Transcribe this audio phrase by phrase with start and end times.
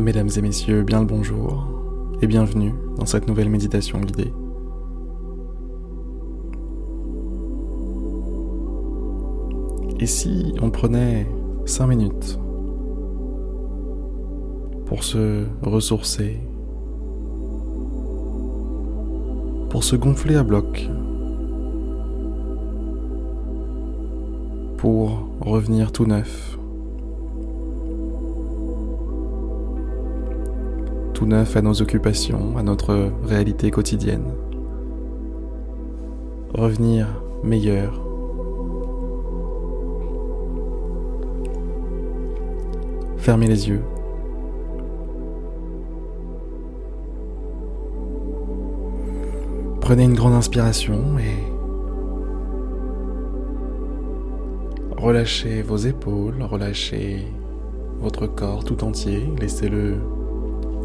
[0.00, 1.66] Mesdames et messieurs, bien le bonjour
[2.22, 4.32] et bienvenue dans cette nouvelle méditation guidée.
[10.00, 11.26] Et si on prenait
[11.66, 12.38] 5 minutes
[14.86, 16.40] pour se ressourcer,
[19.68, 20.88] pour se gonfler à bloc,
[24.78, 26.58] pour revenir tout neuf
[31.26, 34.34] neuf à nos occupations, à notre réalité quotidienne.
[36.54, 37.06] Revenir
[37.42, 38.00] meilleur.
[43.18, 43.82] Fermez les yeux.
[49.80, 51.50] Prenez une grande inspiration et
[54.96, 57.26] relâchez vos épaules, relâchez
[58.00, 59.96] votre corps tout entier, laissez-le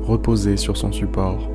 [0.05, 1.49] reposer sur son support.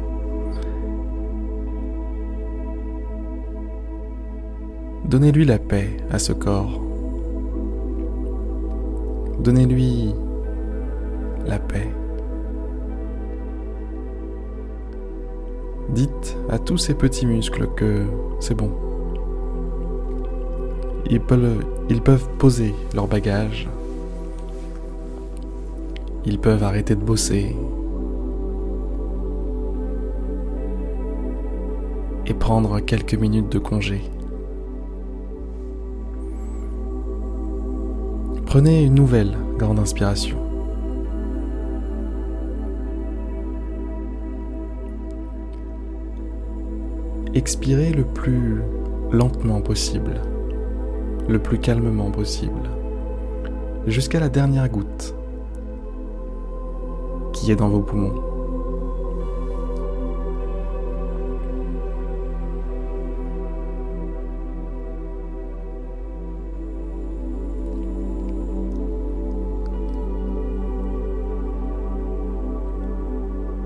[5.05, 6.81] Donnez-lui la paix à ce corps.
[9.41, 10.15] Donnez-lui
[11.47, 11.91] la paix.
[15.89, 18.05] Dites à tous ces petits muscles que
[18.39, 18.71] c'est bon.
[21.09, 23.69] Ils peuvent, poser leur bagage.
[26.25, 27.57] Ils peuvent arrêter de bosser,
[32.31, 34.03] et prendre quelques minutes de congé.
[38.47, 40.39] Prenez une nouvelle grande inspiration.
[47.35, 48.63] Expirez le plus
[49.11, 50.15] lentement possible,
[51.29, 52.71] le plus calmement possible,
[53.89, 55.17] jusqu'à la dernière goutte
[57.33, 58.30] qui est dans vos poumons.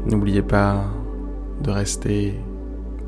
[0.07, 0.85] N'oubliez pas
[1.63, 2.35] de rester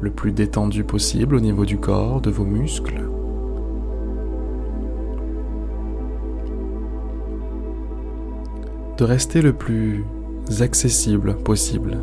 [0.00, 3.02] le plus détendu possible au niveau du corps, de vos muscles.
[8.96, 10.04] De rester le plus
[10.60, 11.98] accessible possible.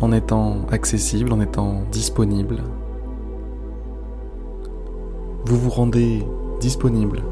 [0.00, 2.62] En étant accessible, en étant disponible,
[5.44, 6.22] vous vous rendez
[6.60, 7.22] disponible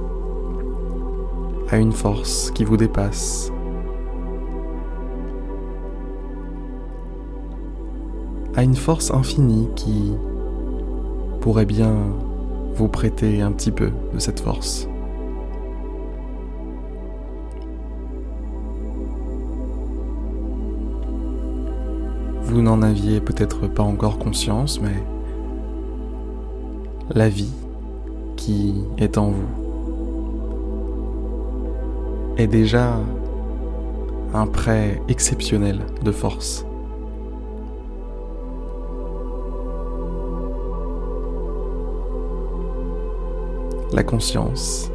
[1.70, 3.50] à une force qui vous dépasse,
[8.56, 10.12] à une force infinie qui
[11.40, 11.94] pourrait bien
[12.74, 14.88] vous prêter un petit peu de cette force.
[22.42, 25.02] Vous n'en aviez peut-être pas encore conscience, mais
[27.10, 27.52] la vie
[28.36, 29.64] qui est en vous
[32.36, 32.96] est déjà
[34.32, 36.64] un prêt exceptionnel de force.
[43.94, 44.90] La conscience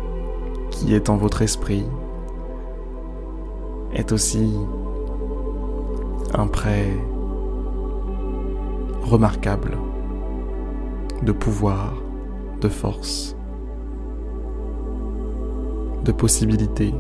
[0.72, 1.86] qui est en votre esprit
[3.94, 4.54] est aussi
[6.34, 6.92] un prêt
[9.02, 9.78] remarquable
[11.24, 11.94] de pouvoir,
[12.60, 13.38] de force,
[16.04, 16.94] de possibilités.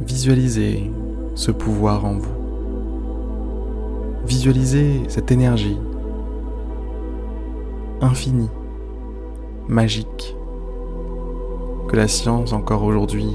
[0.00, 0.90] Visualisez
[1.36, 2.39] ce pouvoir en vous.
[4.30, 5.76] Visualisez cette énergie
[8.00, 8.48] infinie,
[9.66, 10.36] magique,
[11.88, 13.26] que la science encore aujourd'hui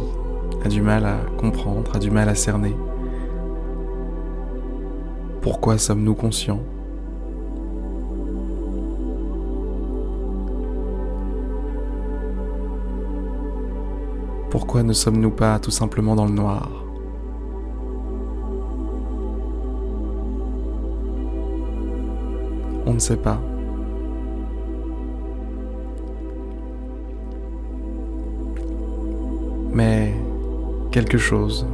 [0.63, 2.73] a du mal à comprendre, a du mal à cerner.
[5.41, 6.63] Pourquoi sommes-nous conscients?
[14.49, 16.84] Pourquoi ne sommes-nous pas tout simplement dans le noir?
[22.85, 23.39] On ne sait pas.
[29.73, 30.13] Mais
[30.91, 31.65] quelque chose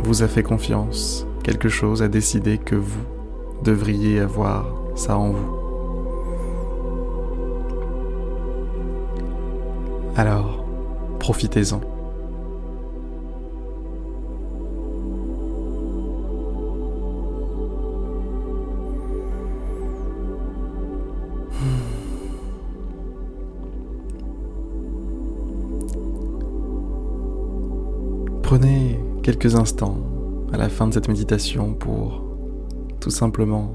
[0.00, 3.04] vous a fait confiance, quelque chose a décidé que vous
[3.64, 5.58] devriez avoir ça en vous.
[10.16, 10.64] Alors,
[11.18, 11.80] profitez-en.
[28.48, 29.98] Prenez quelques instants
[30.54, 32.24] à la fin de cette méditation pour
[32.98, 33.74] tout simplement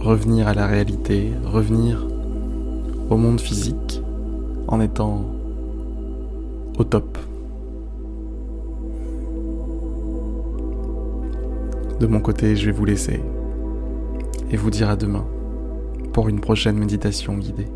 [0.00, 2.04] revenir à la réalité, revenir
[3.10, 4.02] au monde physique
[4.66, 5.24] en étant
[6.76, 7.16] au top.
[12.00, 13.22] De mon côté, je vais vous laisser
[14.50, 15.24] et vous dire à demain
[16.12, 17.68] pour une prochaine méditation guidée.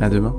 [0.00, 0.34] À demain.